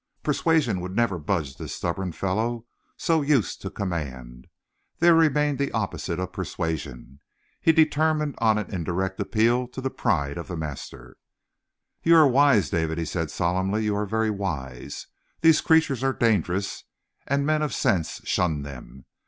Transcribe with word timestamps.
Persuasion 0.23 0.81
would 0.81 0.95
never 0.95 1.19
budge 1.19 1.57
this 1.57 1.75
stubborn 1.75 2.11
fellow 2.11 2.65
so 2.97 3.21
used 3.21 3.61
to 3.61 3.69
command. 3.69 4.47
There 4.97 5.13
remained 5.13 5.59
the 5.59 5.71
opposite 5.73 6.17
of 6.19 6.33
persuasion. 6.33 7.19
He 7.61 7.71
determined 7.71 8.33
on 8.39 8.57
an 8.57 8.73
indirect 8.73 9.19
appeal 9.19 9.67
to 9.67 9.79
the 9.79 9.91
pride 9.91 10.39
of 10.39 10.47
the 10.47 10.57
master. 10.57 11.17
"You 12.01 12.15
are 12.15 12.27
wise, 12.27 12.71
David," 12.71 12.97
he 12.97 13.05
said 13.05 13.29
solemnly. 13.29 13.83
"You 13.83 13.95
are 13.95 14.07
very 14.07 14.31
wise. 14.31 15.05
These 15.41 15.61
creatures 15.61 16.03
are 16.03 16.13
dangerous, 16.13 16.83
and 17.27 17.45
men 17.45 17.61
of 17.61 17.71
sense 17.71 18.21
shun 18.23 18.63
them. 18.63 19.05